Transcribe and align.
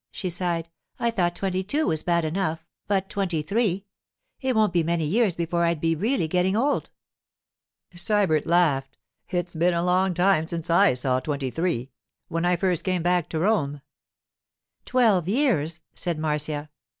she 0.09 0.31
sighed. 0.31 0.67
'I 0.99 1.11
thought 1.11 1.35
twenty 1.35 1.63
two 1.63 1.85
was 1.85 2.01
bad 2.01 2.25
enough—but 2.25 3.07
twenty 3.07 3.43
three! 3.43 3.85
It 4.39 4.55
won't 4.55 4.73
be 4.73 4.81
many 4.81 5.05
years 5.05 5.35
before 5.35 5.63
I'll 5.63 5.75
be 5.75 5.93
really 5.93 6.27
getting 6.27 6.55
old.' 6.55 6.89
Sybert 7.93 8.47
laughed. 8.47 8.97
'It's 9.29 9.53
been 9.53 9.75
a 9.75 9.83
long 9.83 10.15
time 10.15 10.47
since 10.47 10.71
I 10.71 10.95
saw 10.95 11.19
twenty 11.19 11.51
three—when 11.51 12.45
I 12.45 12.55
first 12.55 12.83
came 12.83 13.03
back 13.03 13.29
to 13.29 13.37
Rome.' 13.41 13.81
'Twelve 14.85 15.29
years,' 15.29 15.81
said 15.93 16.17
Marcia. 16.17 16.71